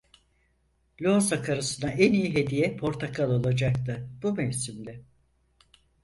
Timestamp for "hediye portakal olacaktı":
2.35-4.09